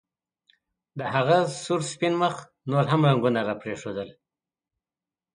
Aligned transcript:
د 0.97 0.99
هغه 1.13 1.37
سور 1.63 1.81
سپین 1.91 2.13
مخ 2.21 2.35
نور 2.71 2.85
هم 2.91 3.01
رنګونه 3.09 3.39
راپرېښودل 3.47 4.09